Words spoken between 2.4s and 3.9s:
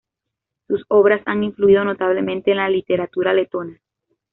en la literatura letona.